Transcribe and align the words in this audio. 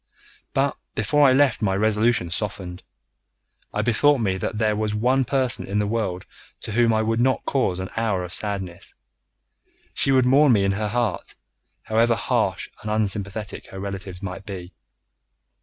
But 0.55 0.77
before 0.95 1.27
I 1.29 1.31
left 1.33 1.61
my 1.61 1.75
resolution 1.75 2.31
softened. 2.31 2.81
I 3.71 3.83
bethought 3.83 4.19
me 4.19 4.35
that 4.37 4.57
there 4.57 4.75
was 4.75 4.95
one 4.95 5.25
person 5.25 5.67
in 5.67 5.77
the 5.77 5.85
world 5.85 6.25
to 6.61 6.71
whom 6.71 6.91
I 6.91 7.03
would 7.03 7.19
not 7.19 7.45
cause 7.45 7.77
an 7.77 7.91
hour 7.95 8.23
of 8.23 8.33
sadness. 8.33 8.95
She 9.93 10.11
would 10.11 10.25
mourn 10.25 10.53
me 10.53 10.63
in 10.63 10.71
her 10.71 10.87
heart, 10.87 11.35
however 11.83 12.15
harsh 12.15 12.67
and 12.81 12.89
unsympathetic 12.89 13.67
her 13.67 13.79
relatives 13.79 14.23
might 14.23 14.43
be. 14.43 14.73